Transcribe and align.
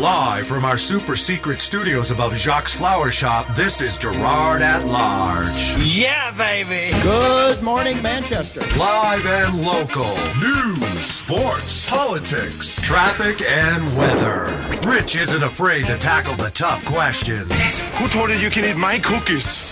Live 0.00 0.46
from 0.46 0.64
our 0.64 0.78
super 0.78 1.14
secret 1.14 1.60
studios 1.60 2.10
above 2.10 2.34
Jacques 2.34 2.68
Flower 2.68 3.10
Shop, 3.10 3.46
this 3.48 3.82
is 3.82 3.98
Gerard 3.98 4.62
at 4.62 4.86
Large. 4.86 5.76
Yeah, 5.84 6.30
baby! 6.38 6.90
Good 7.02 7.62
morning, 7.62 8.00
Manchester. 8.00 8.62
Live 8.78 9.26
and 9.26 9.62
local. 9.62 10.08
News, 10.40 11.00
sports, 11.00 11.86
politics, 11.86 12.80
traffic, 12.80 13.42
and 13.42 13.94
weather. 13.94 14.56
Rich 14.90 15.16
isn't 15.16 15.42
afraid 15.42 15.84
to 15.84 15.98
tackle 15.98 16.34
the 16.36 16.50
tough 16.52 16.82
questions. 16.86 17.52
Who 17.98 18.08
told 18.08 18.30
you 18.30 18.36
you 18.36 18.48
can 18.48 18.64
eat 18.64 18.78
my 18.78 18.98
cookies? 19.00 19.70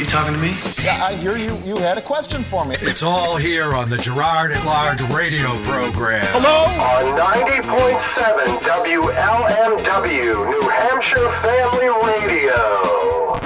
You 0.00 0.06
talking 0.06 0.32
to 0.32 0.40
me? 0.40 0.56
Yeah, 0.82 1.04
I 1.04 1.14
hear 1.14 1.36
you. 1.36 1.54
You 1.58 1.76
had 1.76 1.98
a 1.98 2.00
question 2.00 2.42
for 2.42 2.64
me. 2.64 2.74
It's 2.80 3.02
all 3.02 3.36
here 3.36 3.74
on 3.74 3.90
the 3.90 3.98
Gerard 3.98 4.50
at 4.50 4.64
Large 4.64 5.02
radio 5.12 5.54
program. 5.64 6.24
Hello? 6.28 6.64
On 6.80 7.04
90.7 7.20 8.60
WLMW, 8.64 10.32
New 10.50 10.68
Hampshire 10.70 11.30
Family 11.42 11.90
Radio. 12.08 13.38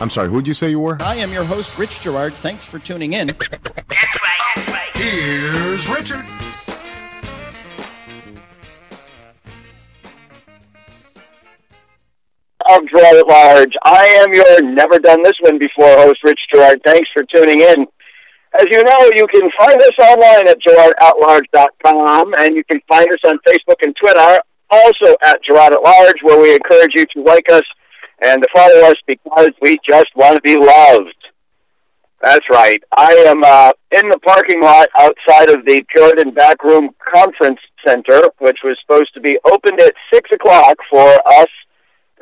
I'm 0.00 0.10
sorry, 0.10 0.28
who'd 0.30 0.48
you 0.48 0.54
say 0.54 0.68
you 0.68 0.80
were? 0.80 1.00
I 1.00 1.14
am 1.14 1.30
your 1.30 1.44
host, 1.44 1.78
Rich 1.78 2.00
Gerard. 2.00 2.34
Thanks 2.34 2.64
for 2.64 2.80
tuning 2.80 3.12
in. 3.12 3.28
That's 3.28 3.48
right, 3.52 3.84
that's 3.86 4.68
right. 4.68 4.90
Here's 4.94 5.88
Richard. 5.88 6.24
Of 12.70 12.88
Gerard 12.88 13.16
at 13.16 13.26
Large. 13.26 13.76
I 13.84 14.06
am 14.06 14.32
your 14.32 14.62
never 14.62 14.98
done 14.98 15.22
this 15.22 15.36
one 15.40 15.58
before 15.58 15.96
host, 15.96 16.22
Rich 16.24 16.40
Gerard. 16.52 16.80
Thanks 16.84 17.10
for 17.12 17.22
tuning 17.24 17.60
in. 17.60 17.86
As 18.58 18.66
you 18.70 18.82
know, 18.84 19.10
you 19.14 19.26
can 19.26 19.50
find 19.58 19.80
us 19.82 19.98
online 19.98 20.48
at 20.48 20.60
gerardatlarge.com, 20.62 22.34
and 22.34 22.56
you 22.56 22.64
can 22.64 22.80
find 22.88 23.10
us 23.10 23.18
on 23.26 23.38
Facebook 23.46 23.82
and 23.82 23.94
Twitter, 23.96 24.40
also 24.70 25.16
at 25.22 25.42
Gerard 25.42 25.72
at 25.72 25.82
Large, 25.82 26.22
where 26.22 26.40
we 26.40 26.54
encourage 26.54 26.94
you 26.94 27.04
to 27.06 27.22
like 27.22 27.50
us 27.50 27.64
and 28.22 28.42
to 28.42 28.48
follow 28.54 28.88
us 28.90 28.96
because 29.06 29.50
we 29.60 29.78
just 29.84 30.14
want 30.14 30.36
to 30.36 30.40
be 30.40 30.56
loved. 30.56 31.16
That's 32.22 32.48
right. 32.48 32.82
I 32.96 33.12
am 33.26 33.44
uh, 33.44 33.72
in 33.90 34.08
the 34.08 34.18
parking 34.20 34.62
lot 34.62 34.88
outside 34.98 35.50
of 35.50 35.66
the 35.66 35.84
Puritan 35.90 36.32
Backroom 36.32 36.90
Conference 37.12 37.60
Center, 37.84 38.30
which 38.38 38.58
was 38.64 38.78
supposed 38.80 39.12
to 39.14 39.20
be 39.20 39.38
opened 39.44 39.80
at 39.80 39.94
6 40.12 40.30
o'clock 40.32 40.76
for 40.88 41.12
us 41.26 41.48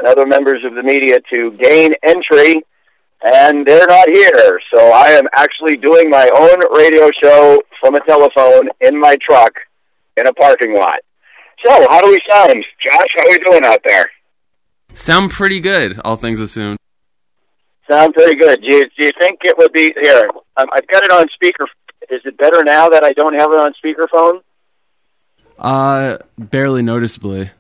and 0.03 0.11
other 0.11 0.27
members 0.27 0.65
of 0.65 0.75
the 0.75 0.83
media 0.83 1.19
to 1.33 1.53
gain 1.53 1.93
entry, 2.03 2.63
and 3.25 3.65
they're 3.67 3.87
not 3.87 4.09
here. 4.09 4.61
So 4.73 4.91
I 4.93 5.11
am 5.11 5.27
actually 5.33 5.77
doing 5.77 6.11
my 6.11 6.29
own 6.35 6.77
radio 6.77 7.11
show 7.23 7.63
from 7.81 7.95
a 7.95 8.01
telephone 8.05 8.69
in 8.81 8.99
my 8.99 9.17
truck 9.23 9.53
in 10.17 10.27
a 10.27 10.33
parking 10.33 10.75
lot. 10.75 11.01
So, 11.65 11.87
how 11.89 12.01
do 12.01 12.11
we 12.11 12.21
sound? 12.29 12.65
Josh, 12.81 13.15
how 13.17 13.23
are 13.23 13.31
we 13.31 13.39
doing 13.39 13.65
out 13.65 13.81
there? 13.85 14.11
Sound 14.95 15.31
pretty 15.31 15.61
good, 15.61 16.01
all 16.05 16.17
things 16.17 16.41
assumed. 16.41 16.77
Sound 17.89 18.15
pretty 18.15 18.35
good. 18.35 18.61
Do 18.63 18.67
you, 18.67 18.89
do 18.99 19.05
you 19.05 19.11
think 19.21 19.41
it 19.45 19.57
would 19.57 19.73
be 19.73 19.95
here? 20.01 20.29
Um, 20.57 20.67
I've 20.73 20.87
got 20.89 21.05
it 21.05 21.13
on 21.13 21.27
speaker. 21.33 21.67
Is 22.11 22.21
it 22.25 22.37
better 22.37 22.65
now 22.65 22.89
that 22.89 23.05
I 23.05 23.13
don't 23.13 23.35
have 23.35 23.53
it 23.53 23.59
on 23.59 23.73
speakerphone? 23.83 24.41
Uh, 25.57 26.19
barely 26.37 26.83
noticeably. 26.83 27.51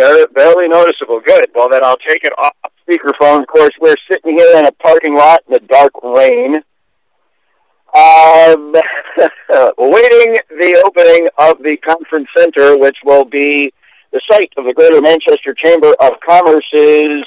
Barely, 0.00 0.68
noticeable. 0.68 1.20
Good. 1.20 1.50
Well, 1.54 1.68
then 1.68 1.84
I'll 1.84 1.98
take 1.98 2.24
it 2.24 2.32
off 2.38 2.54
speakerphone. 2.88 3.42
Of 3.42 3.48
course, 3.48 3.72
we're 3.80 3.96
sitting 4.10 4.38
here 4.38 4.56
in 4.56 4.66
a 4.66 4.72
parking 4.72 5.14
lot 5.14 5.42
in 5.46 5.54
the 5.54 5.60
dark 5.60 5.92
rain, 6.02 6.56
um, 7.94 8.72
waiting 9.78 10.36
the 10.48 10.82
opening 10.86 11.28
of 11.36 11.62
the 11.62 11.76
conference 11.76 12.28
center, 12.36 12.78
which 12.78 12.96
will 13.04 13.26
be 13.26 13.72
the 14.12 14.20
site 14.30 14.52
of 14.56 14.64
the 14.64 14.72
Greater 14.72 15.02
Manchester 15.02 15.52
Chamber 15.52 15.94
of 16.00 16.14
Commerce's 16.26 17.24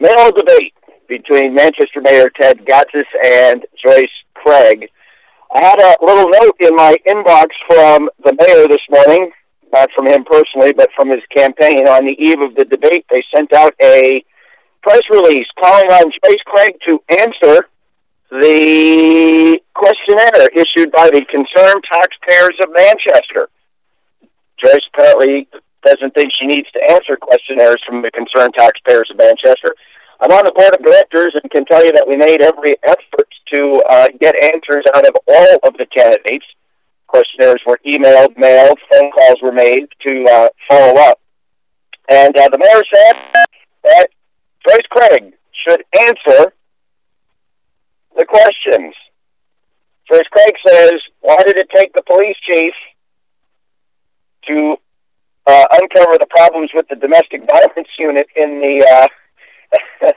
mayoral 0.00 0.32
debate 0.32 0.74
between 1.08 1.54
Manchester 1.54 2.00
Mayor 2.00 2.30
Ted 2.30 2.64
Gatsas 2.64 3.04
and 3.22 3.66
Joyce 3.84 4.06
Craig. 4.32 4.88
I 5.54 5.62
had 5.62 5.78
a 5.78 6.04
little 6.04 6.28
note 6.28 6.56
in 6.58 6.74
my 6.74 6.96
inbox 7.06 7.48
from 7.68 8.08
the 8.24 8.34
mayor 8.40 8.66
this 8.66 8.80
morning, 8.90 9.30
not 9.74 9.90
from 9.92 10.06
him 10.06 10.24
personally, 10.24 10.72
but 10.72 10.88
from 10.96 11.10
his 11.10 11.20
campaign. 11.36 11.86
On 11.88 12.06
the 12.06 12.16
eve 12.18 12.40
of 12.40 12.54
the 12.54 12.64
debate, 12.64 13.04
they 13.10 13.22
sent 13.34 13.52
out 13.52 13.74
a 13.82 14.24
press 14.82 15.02
release 15.10 15.46
calling 15.60 15.90
on 15.90 16.10
Joyce 16.10 16.42
Craig 16.46 16.76
to 16.86 17.02
answer 17.20 17.68
the 18.30 19.60
questionnaire 19.74 20.48
issued 20.54 20.90
by 20.92 21.10
the 21.10 21.24
Concerned 21.26 21.84
Taxpayers 21.90 22.56
of 22.62 22.68
Manchester. 22.72 23.48
Joyce 24.58 24.86
apparently 24.92 25.48
doesn't 25.84 26.14
think 26.14 26.32
she 26.32 26.46
needs 26.46 26.70
to 26.72 26.90
answer 26.90 27.16
questionnaires 27.16 27.82
from 27.86 28.02
the 28.02 28.10
concerned 28.10 28.54
taxpayers 28.54 29.10
of 29.10 29.18
Manchester. 29.18 29.74
I'm 30.20 30.32
on 30.32 30.44
the 30.44 30.52
board 30.52 30.74
of 30.74 30.82
directors 30.82 31.34
and 31.34 31.50
can 31.50 31.64
tell 31.66 31.84
you 31.84 31.92
that 31.92 32.08
we 32.08 32.16
made 32.16 32.40
every 32.40 32.76
effort 32.84 33.28
to 33.52 33.82
uh, 33.90 34.08
get 34.20 34.42
answers 34.42 34.84
out 34.94 35.06
of 35.06 35.14
all 35.28 35.58
of 35.64 35.76
the 35.76 35.86
candidates. 35.86 36.46
Questionnaires 37.06 37.60
were 37.66 37.78
emailed, 37.86 38.36
mailed, 38.36 38.78
phone 38.90 39.10
calls 39.12 39.38
were 39.42 39.52
made 39.52 39.86
to 40.06 40.24
uh, 40.24 40.48
follow 40.68 41.00
up. 41.00 41.20
And 42.08 42.36
uh, 42.36 42.48
the 42.48 42.58
mayor 42.58 42.82
said 42.92 43.46
that 43.84 44.08
Joyce 44.66 44.86
Craig 44.90 45.32
should 45.52 45.84
answer 45.98 46.52
the 48.16 48.24
questions. 48.26 48.94
Joyce 50.10 50.26
Craig 50.30 50.54
says, 50.66 50.92
why 51.20 51.36
did 51.46 51.56
it 51.56 51.68
take 51.74 51.92
the 51.94 52.02
police 52.02 52.36
chief 52.42 52.74
to 54.46 54.76
uh, 55.46 55.64
uncover 55.72 56.18
the 56.18 56.26
problems 56.30 56.70
with 56.74 56.86
the 56.88 56.96
domestic 56.96 57.42
violence 57.50 57.88
unit 57.98 58.26
in 58.36 58.60
the, 58.60 59.08
uh, 60.02 60.10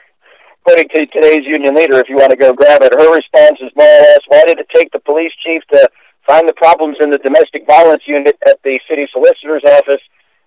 according 0.65 0.89
to 0.89 1.05
today's 1.07 1.45
union 1.45 1.75
leader, 1.75 1.99
if 1.99 2.09
you 2.09 2.15
want 2.17 2.31
to 2.31 2.37
go 2.37 2.53
grab 2.53 2.81
it, 2.81 2.93
her 2.93 3.15
response 3.15 3.59
is 3.61 3.71
more 3.75 3.87
or 3.87 4.01
less, 4.01 4.19
why 4.27 4.43
did 4.45 4.59
it 4.59 4.67
take 4.75 4.91
the 4.91 4.99
police 4.99 5.31
chief 5.45 5.61
to 5.71 5.89
find 6.27 6.47
the 6.47 6.53
problems 6.53 6.97
in 6.99 7.09
the 7.09 7.17
domestic 7.17 7.65
violence 7.65 8.03
unit 8.05 8.37
at 8.45 8.61
the 8.63 8.79
city 8.87 9.07
solicitor's 9.11 9.63
office, 9.63 10.01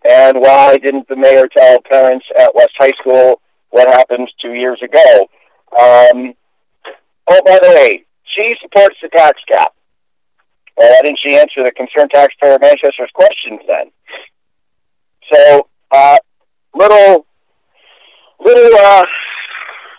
and 0.08 0.40
why 0.40 0.76
didn't 0.78 1.08
the 1.08 1.16
mayor 1.16 1.48
tell 1.48 1.80
parents 1.80 2.26
at 2.38 2.54
West 2.54 2.72
High 2.78 2.92
School 3.00 3.40
what 3.70 3.88
happened 3.88 4.30
two 4.40 4.52
years 4.52 4.80
ago? 4.82 5.28
Um, 5.72 6.34
oh, 7.28 7.42
by 7.44 7.58
the 7.62 7.72
way, 7.74 8.04
she 8.24 8.54
supports 8.62 8.96
the 9.02 9.08
tax 9.08 9.40
cap. 9.48 9.74
Well, 10.76 10.90
why 10.90 11.00
didn't 11.02 11.18
she 11.18 11.36
answer 11.36 11.62
the 11.62 11.72
concerned 11.72 12.10
taxpayer 12.12 12.54
of 12.54 12.60
Manchester's 12.60 13.10
questions 13.14 13.60
then? 13.66 13.90
So, 15.32 15.68
uh, 15.90 16.18
little, 16.74 17.26
little, 18.40 18.78
uh, 18.78 19.04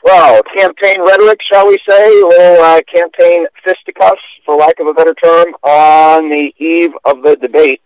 well, 0.03 0.41
campaign 0.57 1.01
rhetoric, 1.01 1.39
shall 1.41 1.67
we 1.67 1.77
say, 1.87 2.07
little 2.23 2.63
uh, 2.63 2.81
campaign 2.93 3.45
fisticuffs, 3.63 4.21
for 4.45 4.55
lack 4.55 4.79
of 4.79 4.87
a 4.87 4.93
better 4.93 5.13
term, 5.13 5.53
on 5.63 6.29
the 6.29 6.53
eve 6.57 6.91
of 7.05 7.21
the 7.23 7.35
debate. 7.35 7.81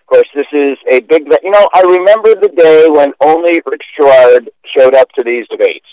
Of 0.00 0.06
course, 0.06 0.28
this 0.34 0.46
is 0.52 0.78
a 0.90 1.00
big, 1.00 1.26
you 1.42 1.50
know, 1.50 1.68
I 1.74 1.82
remember 1.82 2.34
the 2.34 2.48
day 2.48 2.88
when 2.88 3.12
only 3.20 3.60
Rich 3.66 3.84
Gerard 3.96 4.50
showed 4.74 4.94
up 4.94 5.10
to 5.12 5.22
these 5.22 5.46
debates. 5.48 5.86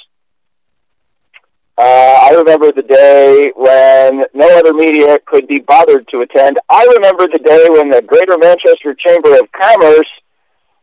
Uh, 1.78 2.18
I 2.24 2.34
remember 2.38 2.72
the 2.72 2.84
day 2.84 3.52
when 3.58 4.24
no 4.34 4.58
other 4.58 4.74
media 4.74 5.20
could 5.26 5.46
be 5.46 5.60
bothered 5.60 6.08
to 6.08 6.22
attend. 6.22 6.58
I 6.70 6.86
remember 6.86 7.28
the 7.28 7.40
day 7.40 7.68
when 7.70 7.90
the 7.90 8.02
Greater 8.02 8.38
Manchester 8.38 8.96
Chamber 8.96 9.38
of 9.38 9.52
Commerce 9.52 10.08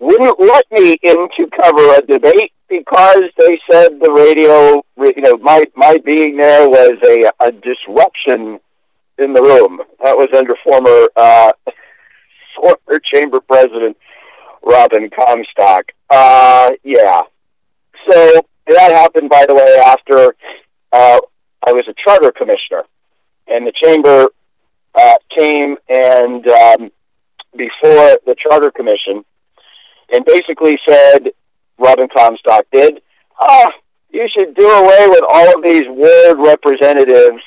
wouldn't 0.03 0.41
let 0.41 0.67
me 0.73 0.99
in 1.03 1.29
to 1.37 1.47
cover 1.61 1.95
a 1.95 2.03
debate 2.03 2.53
because 2.69 3.23
they 3.39 3.61
said 3.71 4.01
the 4.01 4.11
radio, 4.11 4.83
you 4.99 5.23
know, 5.23 5.37
my 5.37 5.65
my 5.77 5.97
being 6.05 6.37
there 6.37 6.69
was 6.69 6.99
a, 7.05 7.31
a 7.39 7.53
disruption 7.53 8.59
in 9.19 9.33
the 9.33 9.41
room. 9.41 9.81
That 10.03 10.17
was 10.17 10.29
under 10.37 10.57
former 10.65 11.09
uh, 11.15 11.53
former 12.57 12.99
chamber 13.05 13.41
president 13.41 13.97
Robin 14.65 15.09
Comstock. 15.09 15.93
Uh, 16.11 16.71
yeah. 16.83 17.23
So 18.11 18.43
that 18.67 18.91
happened, 18.91 19.31
by 19.31 19.47
the 19.47 19.55
way, 19.55 19.83
after 19.87 20.35
uh, 20.93 21.21
I 21.65 21.73
was 21.73 21.87
a 21.87 21.95
charter 21.95 22.33
commissioner, 22.33 22.83
and 23.47 23.65
the 23.65 23.73
chamber 23.73 24.31
uh, 24.97 25.15
came 25.31 25.77
and 25.89 26.45
um, 26.49 26.91
before 27.57 28.19
the 28.27 28.35
charter 28.37 28.73
commission, 28.73 29.25
and 30.13 30.25
basically 30.25 30.79
said, 30.89 31.31
Robin 31.79 32.09
Comstock 32.15 32.67
did, 32.73 33.01
ah, 33.41 33.71
you 34.11 34.29
should 34.29 34.55
do 34.55 34.69
away 34.69 35.09
with 35.09 35.25
all 35.29 35.57
of 35.57 35.63
these 35.63 35.85
ward 35.89 36.39
representatives. 36.39 37.43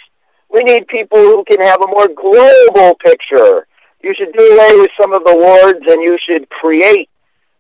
We 0.52 0.64
need 0.64 0.88
people 0.88 1.20
who 1.20 1.44
can 1.46 1.62
have 1.62 1.82
a 1.82 1.88
more 1.88 2.08
global 2.08 2.96
picture. 2.96 3.68
You 4.02 4.14
should 4.16 4.34
do 4.34 4.44
away 4.56 4.78
with 4.78 4.92
some 5.00 5.14
of 5.14 5.24
the 5.24 5.36
wards, 5.36 5.86
and 5.88 6.02
you 6.02 6.18
should 6.22 6.50
create 6.50 7.10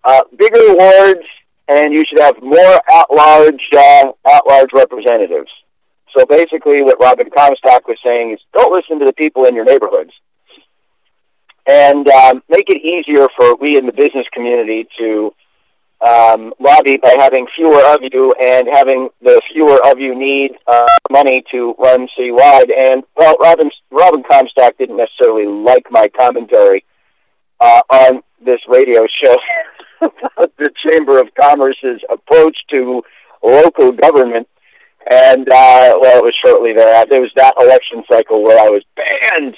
uh, 0.03 0.21
bigger 0.37 0.73
wards, 0.73 1.25
and 1.67 1.93
you 1.93 2.03
should 2.05 2.19
have 2.19 2.41
more 2.41 2.79
at-large 2.91 3.67
uh, 3.75 4.11
at-large 4.31 4.71
representatives. 4.73 5.51
So 6.15 6.25
basically, 6.25 6.81
what 6.81 6.97
Robin 6.99 7.29
Comstock 7.35 7.87
was 7.87 7.97
saying 8.03 8.31
is, 8.31 8.39
don't 8.53 8.71
listen 8.71 8.99
to 8.99 9.05
the 9.05 9.13
people 9.13 9.45
in 9.45 9.55
your 9.55 9.65
neighborhoods. 9.65 10.11
And 11.67 12.07
um, 12.07 12.43
make 12.49 12.69
it 12.69 12.81
easier 12.81 13.27
for 13.35 13.55
we 13.55 13.77
in 13.77 13.85
the 13.85 13.93
business 13.93 14.25
community 14.33 14.87
to 14.97 15.33
um, 16.05 16.53
lobby 16.59 16.97
by 16.97 17.15
having 17.17 17.47
fewer 17.55 17.81
of 17.85 17.99
you 18.01 18.33
and 18.41 18.67
having 18.71 19.09
the 19.21 19.41
fewer 19.51 19.79
of 19.85 19.99
you 19.99 20.13
need 20.13 20.51
uh, 20.67 20.85
money 21.09 21.43
to 21.51 21.73
run 21.79 22.07
citywide. 22.17 22.71
And 22.77 23.03
well, 23.15 23.35
Robin 23.39 23.71
Robin 23.91 24.23
Comstock 24.29 24.77
didn't 24.77 24.97
necessarily 24.97 25.47
like 25.47 25.87
my 25.89 26.07
commentary 26.07 26.85
uh, 27.59 27.81
on 27.89 28.21
this 28.43 28.59
radio 28.67 29.07
show 29.07 29.35
about 30.01 30.55
the 30.57 30.71
Chamber 30.87 31.19
of 31.19 31.33
Commerce's 31.33 32.01
approach 32.09 32.57
to 32.69 33.03
local 33.43 33.91
government. 33.91 34.47
And 35.09 35.47
uh, 35.47 35.97
well, 35.99 36.19
it 36.19 36.23
was 36.23 36.35
shortly 36.43 36.73
thereafter. 36.73 37.15
It 37.15 37.21
was 37.21 37.31
that 37.35 37.53
election 37.59 38.03
cycle 38.09 38.43
where 38.43 38.59
I 38.59 38.69
was 38.69 38.83
banned 38.95 39.57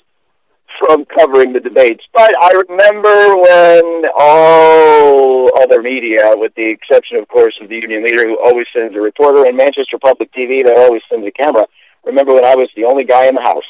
from 0.79 1.05
covering 1.05 1.53
the 1.53 1.59
debates. 1.59 2.03
But 2.13 2.33
I 2.41 2.63
remember 2.69 3.37
when 3.37 4.05
all 4.17 5.51
other 5.61 5.81
media, 5.81 6.33
with 6.35 6.53
the 6.55 6.65
exception, 6.65 7.17
of 7.17 7.27
course, 7.27 7.57
of 7.61 7.69
the 7.69 7.75
union 7.75 8.03
leader 8.03 8.27
who 8.27 8.37
always 8.39 8.67
sends 8.75 8.95
a 8.95 9.01
reporter, 9.01 9.45
and 9.45 9.57
Manchester 9.57 9.97
Public 9.99 10.31
TV 10.33 10.63
that 10.65 10.77
always 10.77 11.01
sends 11.09 11.25
a 11.25 11.31
camera, 11.31 11.65
remember 12.05 12.33
when 12.33 12.45
I 12.45 12.55
was 12.55 12.69
the 12.75 12.85
only 12.85 13.03
guy 13.03 13.25
in 13.25 13.35
the 13.35 13.41
house. 13.41 13.63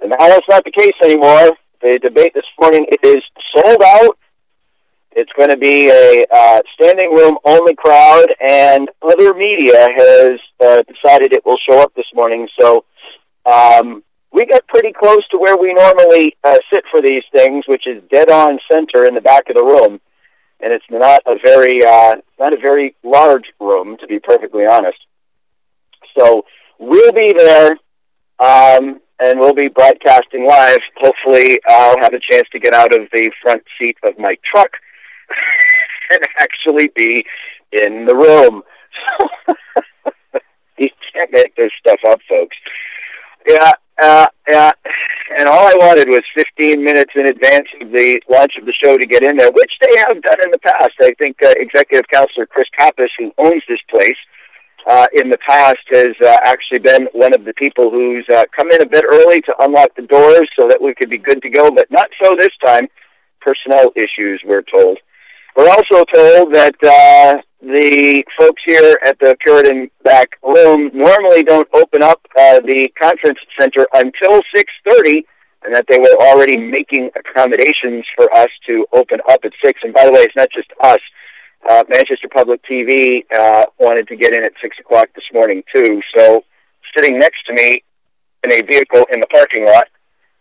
And 0.00 0.10
now 0.10 0.28
that's 0.28 0.48
not 0.48 0.64
the 0.64 0.70
case 0.70 0.94
anymore. 1.02 1.56
The 1.80 1.98
debate 1.98 2.34
this 2.34 2.44
morning 2.58 2.86
is 3.02 3.22
sold 3.54 3.82
out. 3.82 4.18
It's 5.12 5.32
going 5.36 5.50
to 5.50 5.56
be 5.56 5.90
a 5.90 6.26
uh, 6.30 6.60
standing 6.74 7.14
room 7.14 7.38
only 7.44 7.74
crowd, 7.76 8.34
and 8.40 8.90
other 9.02 9.32
media 9.32 9.88
has 9.96 10.40
uh, 10.60 10.82
decided 10.82 11.32
it 11.32 11.46
will 11.46 11.58
show 11.58 11.80
up 11.80 11.94
this 11.94 12.06
morning. 12.14 12.48
So 12.58 12.84
um, 13.46 14.02
we 14.34 14.44
got 14.44 14.66
pretty 14.66 14.92
close 14.92 15.26
to 15.28 15.38
where 15.38 15.56
we 15.56 15.72
normally 15.72 16.36
uh, 16.42 16.58
sit 16.70 16.84
for 16.90 17.00
these 17.00 17.22
things, 17.30 17.66
which 17.68 17.86
is 17.86 18.02
dead 18.10 18.30
on 18.30 18.58
center 18.70 19.06
in 19.06 19.14
the 19.14 19.20
back 19.20 19.48
of 19.48 19.54
the 19.54 19.62
room, 19.62 20.00
and 20.60 20.72
it's 20.72 20.84
not 20.90 21.22
a 21.24 21.36
very 21.42 21.84
uh, 21.84 22.16
not 22.40 22.52
a 22.52 22.56
very 22.56 22.96
large 23.04 23.52
room, 23.60 23.96
to 23.98 24.06
be 24.08 24.18
perfectly 24.18 24.66
honest. 24.66 24.98
So 26.18 26.44
we'll 26.80 27.12
be 27.12 27.32
there, 27.32 27.78
um, 28.40 29.00
and 29.20 29.38
we'll 29.38 29.54
be 29.54 29.68
broadcasting 29.68 30.44
live. 30.44 30.80
Hopefully, 30.96 31.60
I'll 31.68 32.00
have 32.00 32.12
a 32.12 32.20
chance 32.20 32.48
to 32.50 32.58
get 32.58 32.74
out 32.74 32.92
of 32.92 33.08
the 33.12 33.30
front 33.40 33.62
seat 33.80 33.96
of 34.02 34.18
my 34.18 34.36
truck 34.44 34.72
and 36.10 36.26
actually 36.40 36.88
be 36.88 37.24
in 37.70 38.04
the 38.04 38.16
room. 38.16 38.64
you 40.76 40.88
can't 41.12 41.30
make 41.30 41.54
this 41.54 41.70
stuff 41.78 42.00
up, 42.04 42.18
folks. 42.28 42.56
Yeah, 43.46 43.72
uh, 44.02 44.26
uh, 44.52 44.72
and 45.38 45.48
all 45.48 45.66
I 45.66 45.74
wanted 45.76 46.08
was 46.08 46.22
15 46.34 46.82
minutes 46.82 47.12
in 47.14 47.26
advance 47.26 47.68
of 47.80 47.90
the 47.90 48.20
launch 48.28 48.56
of 48.56 48.66
the 48.66 48.72
show 48.72 48.98
to 48.98 49.06
get 49.06 49.22
in 49.22 49.36
there, 49.36 49.50
which 49.52 49.78
they 49.80 49.96
have 49.98 50.20
done 50.22 50.42
in 50.42 50.50
the 50.50 50.58
past. 50.58 50.92
I 51.00 51.14
think 51.18 51.42
uh, 51.42 51.54
Executive 51.56 52.08
Counselor 52.08 52.46
Chris 52.46 52.68
Pappas, 52.76 53.10
who 53.18 53.32
owns 53.38 53.62
this 53.68 53.80
place, 53.88 54.16
uh, 54.86 55.06
in 55.14 55.30
the 55.30 55.38
past 55.38 55.78
has 55.90 56.14
uh, 56.22 56.36
actually 56.44 56.78
been 56.78 57.08
one 57.12 57.32
of 57.32 57.44
the 57.44 57.54
people 57.54 57.90
who's 57.90 58.28
uh, 58.28 58.44
come 58.54 58.70
in 58.70 58.82
a 58.82 58.86
bit 58.86 59.04
early 59.08 59.40
to 59.40 59.54
unlock 59.60 59.94
the 59.96 60.02
doors 60.02 60.48
so 60.58 60.68
that 60.68 60.80
we 60.80 60.94
could 60.94 61.08
be 61.08 61.18
good 61.18 61.40
to 61.42 61.48
go, 61.48 61.70
but 61.70 61.90
not 61.90 62.08
so 62.22 62.36
this 62.36 62.54
time. 62.62 62.86
Personnel 63.40 63.92
issues, 63.94 64.42
we're 64.44 64.62
told. 64.62 64.98
We're 65.56 65.70
also 65.70 66.04
told 66.12 66.52
that 66.52 66.74
uh, 66.82 67.40
the 67.62 68.24
folks 68.38 68.62
here 68.66 68.98
at 69.06 69.18
the 69.20 69.36
Puritan 69.40 69.88
back 70.02 70.30
room 70.42 70.90
normally 70.92 71.44
don't 71.44 71.68
open 71.72 72.02
up 72.02 72.20
uh, 72.36 72.60
the 72.60 72.92
conference 73.00 73.38
center 73.58 73.86
until 73.94 74.42
6.30 74.54 75.22
and 75.62 75.74
that 75.74 75.86
they 75.88 75.98
were 75.98 76.16
already 76.20 76.58
making 76.58 77.10
accommodations 77.16 78.04
for 78.16 78.30
us 78.34 78.48
to 78.66 78.84
open 78.92 79.20
up 79.30 79.44
at 79.44 79.52
6. 79.64 79.80
And 79.84 79.94
by 79.94 80.04
the 80.06 80.12
way, 80.12 80.20
it's 80.20 80.36
not 80.36 80.48
just 80.52 80.70
us. 80.82 81.00
Uh, 81.68 81.84
Manchester 81.88 82.28
Public 82.28 82.60
TV 82.68 83.24
uh, 83.34 83.64
wanted 83.78 84.08
to 84.08 84.16
get 84.16 84.34
in 84.34 84.42
at 84.42 84.52
6 84.60 84.76
o'clock 84.80 85.08
this 85.14 85.24
morning, 85.32 85.62
too. 85.72 86.02
So 86.14 86.44
sitting 86.94 87.18
next 87.18 87.46
to 87.46 87.54
me 87.54 87.82
in 88.42 88.52
a 88.52 88.60
vehicle 88.60 89.06
in 89.12 89.20
the 89.20 89.26
parking 89.28 89.64
lot 89.64 89.86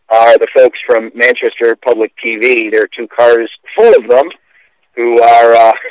are 0.10 0.38
the 0.40 0.48
folks 0.56 0.80
from 0.86 1.12
Manchester 1.16 1.78
Public 1.78 2.14
TV. 2.24 2.70
There 2.70 2.84
are 2.84 2.90
two 2.98 3.08
cars 3.08 3.50
full 3.78 3.96
of 3.96 4.10
them 4.10 4.30
who 4.96 5.22
are... 5.22 5.54
Uh, 5.54 5.74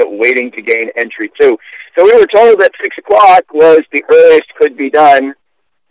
waiting 0.00 0.50
to 0.52 0.62
gain 0.62 0.90
entry 0.96 1.30
too. 1.40 1.58
So 1.96 2.04
we 2.04 2.14
were 2.14 2.26
told 2.26 2.60
that 2.60 2.72
six 2.82 2.96
o'clock 2.98 3.44
was 3.52 3.80
the 3.92 4.04
earliest 4.10 4.48
could 4.56 4.76
be 4.76 4.90
done. 4.90 5.34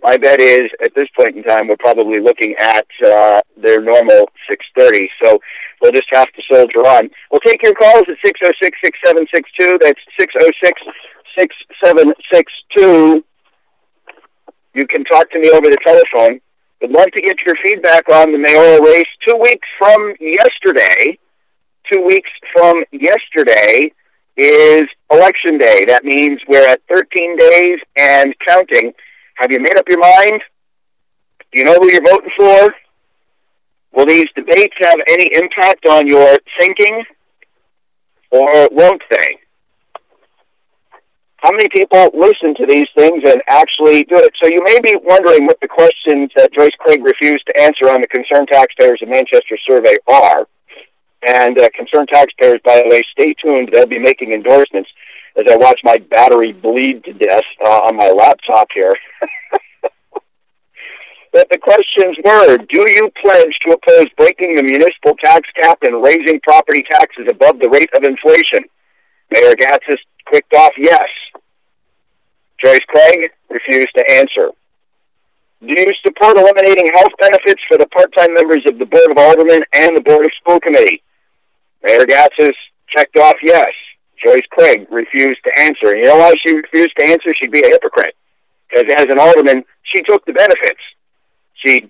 My 0.03 0.17
bet 0.17 0.39
is 0.39 0.69
at 0.83 0.93
this 0.95 1.07
point 1.17 1.35
in 1.35 1.43
time 1.43 1.67
we're 1.67 1.77
probably 1.77 2.19
looking 2.19 2.55
at 2.59 2.85
uh, 3.05 3.41
their 3.57 3.81
normal 3.81 4.29
six 4.49 4.65
thirty. 4.77 5.09
So 5.21 5.39
we'll 5.81 5.91
just 5.91 6.07
have 6.11 6.31
to 6.33 6.41
soldier 6.49 6.85
on. 6.85 7.09
We'll 7.31 7.41
take 7.41 7.63
your 7.63 7.73
calls 7.73 8.03
at 8.07 8.17
six 8.23 8.39
zero 8.39 8.53
six 8.61 8.77
six 8.83 8.99
seven 9.05 9.25
six 9.33 9.49
two. 9.59 9.77
That's 9.81 9.99
six 10.19 10.33
zero 10.37 10.51
six 10.63 10.81
six 11.37 11.55
seven 11.83 12.13
six 12.31 12.51
two. 12.75 13.23
You 14.73 14.85
can 14.87 15.03
talk 15.05 15.31
to 15.31 15.39
me 15.39 15.49
over 15.49 15.67
the 15.69 15.77
telephone. 15.83 16.39
Would 16.81 16.91
love 16.91 17.07
to 17.15 17.21
get 17.21 17.37
your 17.43 17.55
feedback 17.63 18.07
on 18.09 18.31
the 18.31 18.37
mayoral 18.37 18.85
race 18.85 19.07
two 19.27 19.35
weeks 19.35 19.67
from 19.79 20.13
yesterday 20.19 21.17
two 21.91 22.05
weeks 22.05 22.29
from 22.53 22.83
yesterday 22.91 23.91
is 24.35 24.87
election 25.11 25.57
day. 25.57 25.85
That 25.85 26.03
means 26.03 26.39
we're 26.47 26.67
at 26.67 26.81
13 26.89 27.37
days 27.37 27.79
and 27.97 28.33
counting. 28.45 28.93
Have 29.35 29.51
you 29.51 29.59
made 29.59 29.77
up 29.77 29.87
your 29.87 29.99
mind? 29.99 30.41
Do 31.51 31.59
you 31.59 31.65
know 31.65 31.75
who 31.75 31.91
you're 31.91 32.03
voting 32.03 32.29
for? 32.37 32.73
Will 33.93 34.05
these 34.05 34.27
debates 34.35 34.75
have 34.79 34.99
any 35.07 35.33
impact 35.33 35.85
on 35.87 36.07
your 36.07 36.37
thinking? 36.59 37.03
Or 38.31 38.69
won't 38.71 39.01
they? 39.09 39.39
How 41.37 41.51
many 41.51 41.69
people 41.69 42.09
listen 42.13 42.55
to 42.55 42.65
these 42.65 42.87
things 42.95 43.23
and 43.25 43.41
actually 43.47 44.03
do 44.03 44.17
it? 44.17 44.33
So 44.41 44.47
you 44.47 44.63
may 44.63 44.81
be 44.81 44.97
wondering 45.03 45.45
what 45.45 45.59
the 45.61 45.67
questions 45.67 46.31
that 46.35 46.51
Joyce 46.51 46.75
Craig 46.79 47.03
refused 47.03 47.45
to 47.47 47.61
answer 47.61 47.89
on 47.89 48.01
the 48.01 48.07
Concerned 48.07 48.49
Taxpayers 48.51 49.01
of 49.01 49.09
Manchester 49.09 49.57
survey 49.65 49.97
are. 50.07 50.47
And 51.27 51.59
uh, 51.59 51.69
concerned 51.75 52.07
taxpayers, 52.07 52.61
by 52.63 52.81
the 52.81 52.89
way, 52.89 53.03
stay 53.11 53.33
tuned. 53.33 53.69
They'll 53.73 53.85
be 53.85 53.99
making 53.99 54.31
endorsements 54.31 54.89
as 55.35 55.45
I 55.51 55.57
watch 55.57 55.81
my 55.83 55.97
battery 55.97 56.53
bleed 56.53 57.03
to 57.03 57.13
death 57.13 57.43
uh, 57.63 57.81
on 57.81 57.97
my 57.97 58.09
laptop 58.09 58.69
here. 58.73 58.95
but 61.33 61.49
the 61.51 61.57
questions 61.57 62.15
were, 62.23 62.57
do 62.57 62.89
you 62.89 63.11
pledge 63.21 63.59
to 63.65 63.73
oppose 63.73 64.07
breaking 64.17 64.55
the 64.55 64.63
municipal 64.63 65.15
tax 65.17 65.49
cap 65.55 65.79
and 65.81 66.01
raising 66.01 66.39
property 66.41 66.83
taxes 66.89 67.27
above 67.29 67.59
the 67.59 67.69
rate 67.69 67.89
of 67.93 68.03
inflation? 68.03 68.63
Mayor 69.29 69.55
Gatsas 69.55 69.99
clicked 70.29 70.53
off 70.53 70.71
yes. 70.77 71.09
Joyce 72.63 72.79
Craig 72.87 73.31
refused 73.49 73.93
to 73.95 74.11
answer. 74.11 74.49
Do 75.59 75.73
you 75.77 75.93
support 76.05 76.37
eliminating 76.37 76.91
health 76.93 77.11
benefits 77.19 77.61
for 77.67 77.77
the 77.77 77.87
part-time 77.87 78.33
members 78.33 78.65
of 78.65 78.79
the 78.79 78.85
Board 78.85 79.11
of 79.11 79.17
Aldermen 79.17 79.63
and 79.73 79.97
the 79.97 80.01
Board 80.01 80.25
of 80.25 80.31
School 80.39 80.59
Committee? 80.59 81.03
Mayor 81.83 82.05
Gatsas 82.05 82.53
checked 82.89 83.17
off 83.17 83.35
yes. 83.43 83.71
Joyce 84.23 84.45
Craig 84.51 84.87
refused 84.89 85.39
to 85.45 85.59
answer. 85.59 85.91
And 85.91 85.99
you 85.99 86.05
know 86.05 86.17
why 86.17 86.35
she 86.43 86.53
refused 86.53 86.95
to 86.97 87.05
answer? 87.05 87.33
She'd 87.35 87.51
be 87.51 87.61
a 87.61 87.69
hypocrite. 87.69 88.15
Because 88.69 88.91
as 88.97 89.05
an 89.09 89.19
alderman, 89.19 89.63
she 89.83 90.01
took 90.03 90.25
the 90.25 90.33
benefits. 90.33 90.81
She 91.53 91.89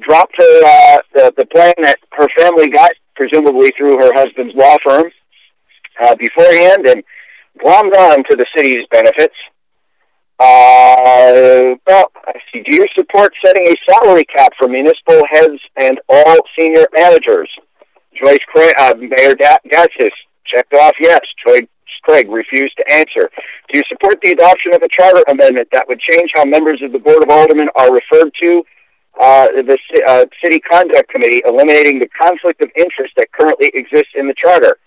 dropped 0.00 0.34
her 0.36 0.64
uh, 0.64 0.98
the, 1.14 1.34
the 1.36 1.46
plan 1.46 1.74
that 1.82 1.98
her 2.12 2.28
family 2.36 2.68
got, 2.68 2.90
presumably 3.16 3.72
through 3.76 3.98
her 3.98 4.12
husband's 4.14 4.54
law 4.54 4.76
firm, 4.84 5.10
uh, 6.00 6.14
beforehand, 6.16 6.86
and 6.86 7.02
glommed 7.62 7.94
on 7.96 8.24
to 8.24 8.36
the 8.36 8.46
city's 8.56 8.86
benefits. 8.90 9.34
Uh, 10.40 11.74
well, 11.86 12.12
do 12.52 12.62
you 12.66 12.86
support 12.96 13.32
setting 13.44 13.66
a 13.66 13.74
salary 13.90 14.24
cap 14.24 14.52
for 14.56 14.68
municipal 14.68 15.20
heads 15.30 15.58
and 15.76 16.00
all 16.08 16.36
senior 16.56 16.86
managers? 16.94 17.50
Joyce 18.22 18.44
Craig, 18.46 18.74
uh, 18.78 18.94
Mayor 18.98 19.34
Gatsas 19.34 20.10
checked 20.44 20.74
off 20.74 20.94
yes. 21.00 21.20
Joyce 21.44 21.68
Craig 22.02 22.28
refused 22.30 22.76
to 22.78 22.92
answer. 22.92 23.30
Do 23.68 23.78
you 23.78 23.82
support 23.88 24.18
the 24.22 24.32
adoption 24.32 24.74
of 24.74 24.82
a 24.82 24.88
charter 24.88 25.22
amendment 25.28 25.68
that 25.72 25.86
would 25.88 26.00
change 26.00 26.30
how 26.34 26.44
members 26.44 26.80
of 26.82 26.92
the 26.92 26.98
Board 26.98 27.22
of 27.22 27.30
Aldermen 27.30 27.68
are 27.76 27.92
referred 27.92 28.32
to 28.42 28.64
uh, 29.20 29.46
the 29.46 29.78
uh, 30.06 30.26
City 30.42 30.60
Conduct 30.60 31.08
Committee, 31.10 31.42
eliminating 31.46 31.98
the 31.98 32.08
conflict 32.08 32.62
of 32.62 32.70
interest 32.76 33.14
that 33.16 33.30
currently 33.32 33.70
exists 33.74 34.12
in 34.14 34.26
the 34.26 34.34
charter? 34.34 34.78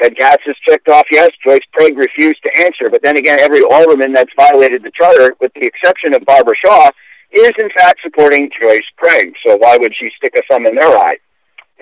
Ted 0.00 0.16
Gatsas 0.16 0.54
checked 0.68 0.88
off 0.88 1.06
yes. 1.10 1.30
Joyce 1.44 1.60
Craig 1.72 1.96
refused 1.96 2.42
to 2.44 2.64
answer. 2.64 2.90
But 2.90 3.02
then 3.02 3.16
again, 3.16 3.38
every 3.38 3.62
alderman 3.62 4.12
that's 4.12 4.32
violated 4.36 4.82
the 4.82 4.90
charter, 4.90 5.34
with 5.40 5.52
the 5.54 5.64
exception 5.64 6.14
of 6.14 6.24
Barbara 6.24 6.56
Shaw, 6.56 6.90
is 7.30 7.52
in 7.58 7.68
fact 7.76 8.00
supporting 8.02 8.50
Joyce 8.60 8.86
Craig. 8.96 9.34
So 9.46 9.56
why 9.56 9.76
would 9.76 9.94
she 9.94 10.10
stick 10.16 10.34
a 10.36 10.42
thumb 10.50 10.66
in 10.66 10.74
their 10.74 10.98
eye? 10.98 11.18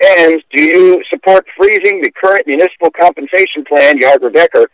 And 0.01 0.43
do 0.51 0.61
you 0.61 1.03
support 1.09 1.45
freezing 1.55 2.01
the 2.01 2.11
current 2.11 2.47
municipal 2.47 2.89
compensation 2.89 3.63
plan, 3.63 3.99
Yarger 3.99 4.33
Decker, 4.33 4.69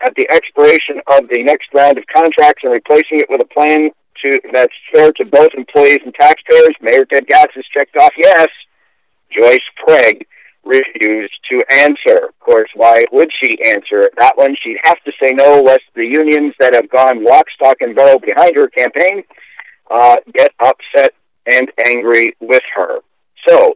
at 0.00 0.14
the 0.16 0.28
expiration 0.30 1.00
of 1.06 1.28
the 1.28 1.42
next 1.42 1.68
round 1.72 1.98
of 1.98 2.04
contracts 2.06 2.62
and 2.64 2.72
replacing 2.72 3.20
it 3.20 3.30
with 3.30 3.40
a 3.40 3.46
plan 3.46 3.90
to, 4.22 4.40
that's 4.52 4.74
fair 4.92 5.12
to 5.12 5.24
both 5.24 5.50
employees 5.54 6.00
and 6.04 6.14
taxpayers? 6.14 6.74
Mayor 6.80 7.04
Ted 7.04 7.26
Gatsas 7.26 7.64
checked 7.72 7.96
off 7.96 8.12
yes. 8.16 8.48
Joyce 9.30 9.60
Craig 9.84 10.26
refused 10.64 11.34
to 11.50 11.62
answer. 11.70 12.26
Of 12.28 12.40
course, 12.40 12.70
why 12.74 13.06
would 13.12 13.30
she 13.40 13.58
answer 13.64 14.10
that 14.16 14.36
one? 14.36 14.56
She'd 14.60 14.78
have 14.84 15.02
to 15.04 15.12
say 15.20 15.32
no, 15.32 15.60
lest 15.62 15.82
the 15.94 16.06
unions 16.06 16.54
that 16.58 16.74
have 16.74 16.90
gone 16.90 17.24
lock, 17.24 17.46
stock, 17.54 17.78
and 17.80 17.94
barrel 17.94 18.18
behind 18.18 18.56
her 18.56 18.68
campaign 18.68 19.24
uh, 19.90 20.16
get 20.32 20.52
upset 20.60 21.12
and 21.46 21.70
angry 21.84 22.34
with 22.40 22.62
her. 22.74 23.00
So, 23.46 23.74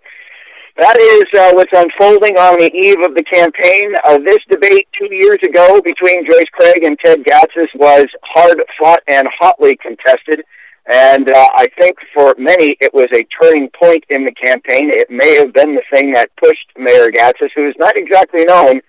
that 0.79 0.97
is 1.01 1.41
uh, 1.41 1.53
what's 1.55 1.73
unfolding 1.73 2.39
on 2.39 2.59
the 2.59 2.71
eve 2.73 3.01
of 3.01 3.15
the 3.15 3.25
campaign. 3.25 3.95
Uh, 4.05 4.19
this 4.19 4.39
debate 4.49 4.87
two 4.97 5.13
years 5.13 5.39
ago 5.43 5.81
between 5.83 6.25
Joyce 6.25 6.49
Craig 6.53 6.85
and 6.85 6.97
Ted 7.05 7.25
Gatsas 7.25 7.69
was 7.75 8.07
hard 8.23 8.63
fought 8.79 9.01
and 9.09 9.29
hotly 9.39 9.77
contested. 9.77 10.45
And 10.91 11.29
uh, 11.29 11.49
I 11.55 11.67
think 11.79 11.99
for 12.15 12.35
many 12.39 12.77
it 12.81 12.95
was 12.95 13.09
a 13.13 13.27
turning 13.43 13.69
point 13.71 14.05
in 14.09 14.25
the 14.25 14.33
campaign. 14.33 14.91
It 14.91 15.11
may 15.11 15.35
have 15.37 15.53
been 15.53 15.75
the 15.75 15.83
thing 15.93 16.13
that 16.13 16.31
pushed 16.37 16.71
Mayor 16.79 17.11
Gatsas, 17.11 17.51
who 17.57 17.69
is 17.69 17.75
not 17.79 17.97
exactly 17.97 18.45
known 18.45 18.81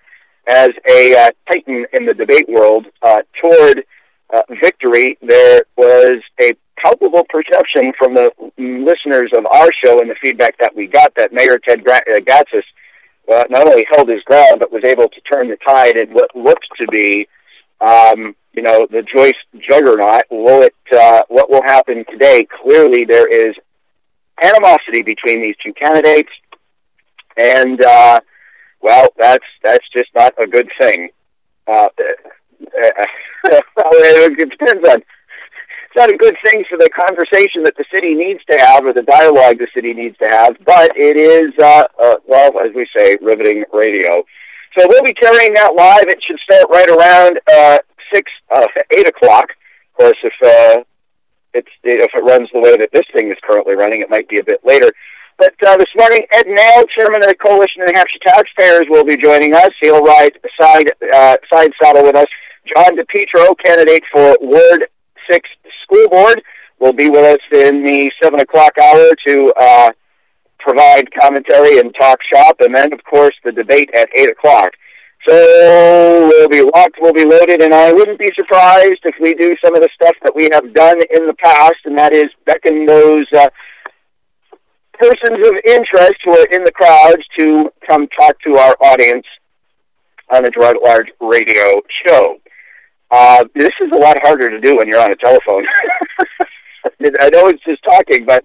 as 0.46 0.70
a 0.88 1.16
uh, 1.16 1.30
titan 1.48 1.86
in 1.92 2.06
the 2.06 2.14
debate 2.14 2.48
world, 2.48 2.86
uh, 3.02 3.22
toward 3.40 3.84
uh, 4.32 4.42
victory. 4.62 5.18
There 5.20 5.62
was 5.76 6.22
a 6.40 6.54
palpable 6.82 7.24
perception 7.28 7.92
from 7.98 8.14
the 8.14 8.32
listeners 8.58 9.30
of 9.36 9.46
our 9.46 9.70
show 9.72 10.00
and 10.00 10.10
the 10.10 10.14
feedback 10.20 10.56
that 10.58 10.74
we 10.74 10.86
got 10.86 11.14
that 11.16 11.32
Mayor 11.32 11.58
Ted 11.58 11.84
Gra- 11.84 12.02
uh, 12.10 12.20
Gatsas 12.20 12.62
uh, 13.32 13.44
not 13.48 13.66
only 13.66 13.86
held 13.90 14.08
his 14.08 14.22
ground 14.22 14.60
but 14.60 14.72
was 14.72 14.84
able 14.84 15.08
to 15.08 15.20
turn 15.22 15.48
the 15.48 15.56
tide 15.56 15.96
in 15.96 16.10
what 16.10 16.34
looked 16.34 16.68
to 16.78 16.86
be, 16.86 17.28
um, 17.80 18.34
you 18.52 18.62
know, 18.62 18.86
the 18.90 19.02
Joyce 19.02 19.34
juggernaut. 19.58 20.24
Will 20.30 20.62
it? 20.62 20.74
Uh, 20.92 21.22
what 21.28 21.50
will 21.50 21.62
happen 21.62 22.04
today? 22.10 22.46
Clearly, 22.62 23.04
there 23.04 23.28
is 23.28 23.54
animosity 24.42 25.02
between 25.02 25.40
these 25.40 25.54
two 25.62 25.72
candidates, 25.72 26.30
and 27.36 27.80
uh, 27.82 28.20
well, 28.80 29.08
that's 29.16 29.44
that's 29.62 29.88
just 29.90 30.10
not 30.14 30.34
a 30.38 30.46
good 30.46 30.68
thing. 30.78 31.10
Uh, 31.66 31.88
it 33.44 34.50
depends 34.50 34.88
on 34.88 35.02
it's 35.90 35.96
not 35.96 36.12
a 36.12 36.16
good 36.16 36.36
thing 36.46 36.62
for 36.68 36.78
the 36.78 36.88
conversation 36.90 37.64
that 37.64 37.76
the 37.76 37.84
city 37.92 38.14
needs 38.14 38.44
to 38.48 38.56
have 38.56 38.84
or 38.84 38.92
the 38.92 39.02
dialogue 39.02 39.58
the 39.58 39.66
city 39.74 39.92
needs 39.92 40.16
to 40.18 40.28
have, 40.28 40.56
but 40.64 40.96
it 40.96 41.16
is, 41.16 41.50
uh, 41.58 41.82
uh, 42.00 42.14
well, 42.28 42.60
as 42.60 42.72
we 42.76 42.86
say, 42.96 43.18
riveting 43.20 43.64
radio. 43.72 44.22
So 44.78 44.86
we'll 44.86 45.02
be 45.02 45.14
carrying 45.14 45.52
that 45.54 45.74
live. 45.74 46.04
It 46.06 46.22
should 46.22 46.38
start 46.38 46.66
right 46.70 46.88
around 46.88 47.40
uh, 47.52 47.78
six, 48.14 48.30
uh, 48.54 48.68
eight 48.96 49.08
o'clock. 49.08 49.50
Of 49.50 49.98
course, 49.98 50.16
if 50.22 50.32
uh, 50.44 50.84
it's 51.54 51.68
if 51.82 52.10
it 52.14 52.24
runs 52.24 52.48
the 52.52 52.60
way 52.60 52.76
that 52.76 52.92
this 52.92 53.06
thing 53.12 53.28
is 53.28 53.36
currently 53.42 53.74
running, 53.74 54.00
it 54.00 54.08
might 54.08 54.28
be 54.28 54.38
a 54.38 54.44
bit 54.44 54.60
later. 54.64 54.92
But 55.38 55.54
uh, 55.66 55.76
this 55.76 55.90
morning, 55.96 56.20
Ed 56.30 56.46
Naile, 56.46 56.88
chairman 56.90 57.22
of 57.24 57.28
the 57.28 57.34
Coalition 57.34 57.82
of 57.82 57.88
New 57.88 57.94
Hampshire 57.96 58.20
Taxpayers, 58.24 58.86
will 58.88 59.04
be 59.04 59.16
joining 59.16 59.54
us. 59.54 59.70
He'll 59.80 60.04
ride 60.04 60.38
side 60.60 60.92
uh, 61.12 61.36
side 61.52 61.72
saddle 61.82 62.04
with 62.04 62.14
us. 62.14 62.28
John 62.76 62.96
DePietro, 62.96 63.58
candidate 63.58 64.04
for 64.12 64.38
Ward 64.40 64.86
Six 65.30 65.48
School 65.84 66.08
Board, 66.08 66.42
will 66.80 66.92
be 66.92 67.08
with 67.08 67.24
us 67.24 67.40
in 67.52 67.84
the 67.84 68.10
seven 68.22 68.40
o'clock 68.40 68.72
hour 68.78 69.10
to 69.26 69.52
uh, 69.60 69.92
provide 70.58 71.08
commentary 71.14 71.78
and 71.78 71.94
talk 71.94 72.18
shop, 72.22 72.56
and 72.60 72.74
then, 72.74 72.92
of 72.92 73.04
course, 73.04 73.34
the 73.44 73.52
debate 73.52 73.90
at 73.94 74.08
eight 74.16 74.30
o'clock. 74.30 74.72
So 75.28 76.28
we'll 76.28 76.48
be 76.48 76.62
locked, 76.62 76.96
we'll 76.98 77.12
be 77.12 77.26
loaded, 77.26 77.60
and 77.60 77.74
I 77.74 77.92
wouldn't 77.92 78.18
be 78.18 78.32
surprised 78.34 79.00
if 79.04 79.14
we 79.20 79.34
do 79.34 79.54
some 79.62 79.74
of 79.74 79.82
the 79.82 79.90
stuff 79.94 80.16
that 80.22 80.34
we 80.34 80.48
have 80.52 80.72
done 80.72 81.00
in 81.14 81.26
the 81.26 81.34
past, 81.34 81.76
and 81.84 81.96
that 81.98 82.14
is 82.14 82.30
beckon 82.46 82.86
those 82.86 83.26
uh, 83.36 83.48
persons 84.94 85.46
of 85.46 85.54
interest 85.66 86.14
who 86.24 86.38
are 86.38 86.46
in 86.52 86.64
the 86.64 86.72
crowds 86.72 87.22
to 87.38 87.70
come 87.86 88.08
talk 88.18 88.40
to 88.40 88.56
our 88.56 88.76
audience 88.80 89.26
on 90.30 90.44
the 90.44 90.48
at 90.48 90.82
Large 90.82 91.08
radio 91.20 91.82
show. 92.06 92.36
Uh, 93.10 93.44
this 93.54 93.72
is 93.80 93.90
a 93.92 93.96
lot 93.96 94.18
harder 94.22 94.50
to 94.50 94.60
do 94.60 94.76
when 94.76 94.88
you're 94.88 95.00
on 95.00 95.10
a 95.10 95.16
telephone. 95.16 95.66
I 97.20 97.28
know 97.30 97.48
it's 97.48 97.64
just 97.64 97.82
talking, 97.82 98.24
but 98.24 98.44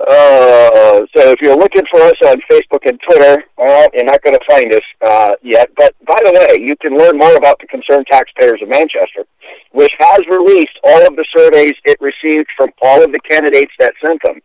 uh, 0.00 1.06
so 1.16 1.32
if 1.32 1.40
you're 1.40 1.56
looking 1.56 1.84
for 1.90 2.02
us 2.02 2.16
on 2.26 2.36
Facebook 2.50 2.86
and 2.86 3.00
Twitter, 3.00 3.42
well, 3.56 3.88
you're 3.94 4.04
not 4.04 4.22
going 4.22 4.36
to 4.36 4.44
find 4.48 4.74
us 4.74 4.82
uh, 5.00 5.36
yet. 5.42 5.70
But 5.76 5.94
by 6.06 6.18
the 6.22 6.32
way, 6.32 6.58
you 6.60 6.76
can 6.76 6.98
learn 6.98 7.16
more 7.16 7.34
about 7.36 7.58
the 7.60 7.66
Concerned 7.66 8.06
Taxpayers 8.10 8.60
of 8.62 8.68
Manchester, 8.68 9.24
which 9.72 9.92
has 9.98 10.20
released 10.28 10.78
all 10.84 11.06
of 11.06 11.16
the 11.16 11.24
surveys 11.34 11.72
it 11.84 11.96
received 12.00 12.48
from 12.56 12.70
all 12.82 13.02
of 13.02 13.10
the 13.12 13.20
candidates 13.20 13.72
that 13.78 13.94
sent 14.04 14.22
them. 14.22 14.42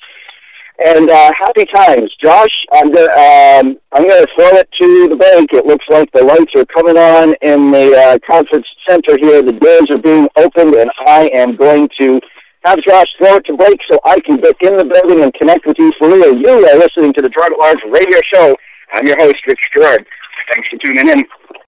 And 0.84 1.10
uh, 1.10 1.32
happy 1.38 1.66
times, 1.66 2.16
Josh. 2.22 2.66
I'm 2.72 2.92
gonna 2.92 3.12
um, 3.12 3.78
I'm 3.92 4.08
gonna 4.08 4.26
throw 4.36 4.58
it 4.58 4.70
to 4.82 5.08
the 5.08 5.16
bank. 5.16 5.54
It 5.54 5.66
looks 5.66 5.86
like 5.90 6.12
the 6.12 6.24
lights 6.24 6.52
are 6.56 6.66
coming 6.66 6.98
on 6.98 7.36
in 7.42 7.72
the 7.72 7.96
uh, 7.96 8.18
conference 8.26 8.66
center 8.90 9.16
here. 9.20 9.44
The 9.44 9.54
doors 9.54 9.92
are 9.92 10.02
being 10.02 10.28
opened, 10.36 10.74
and 10.74 10.90
I 11.06 11.30
am 11.34 11.56
going 11.56 11.90
to 12.00 12.20
have 12.66 12.82
Josh 12.82 13.08
throw 13.18 13.36
it 13.36 13.46
to 13.46 13.58
Blake 13.58 13.80
so 13.90 14.00
I 14.04 14.20
can 14.22 14.38
get 14.38 14.56
in 14.62 14.78
the 14.78 14.86
building 14.86 15.24
and 15.24 15.34
connect 15.36 15.66
with 15.66 15.78
you 15.78 15.92
for 16.00 16.08
real. 16.08 16.36
You 16.36 16.66
are 16.68 16.78
listening 16.78 17.14
to 17.14 17.22
the 17.22 17.30
Gerard 17.30 17.54
at 17.54 17.60
Large 17.60 17.84
Radio 17.90 18.20
Show. 18.34 18.56
I'm 18.94 19.06
your 19.06 19.18
host, 19.18 19.38
Rich 19.46 19.60
Gerard. 19.74 20.06
Thanks 20.52 20.70
for 20.70 20.78
tuning 20.78 21.08
in. 21.08 21.24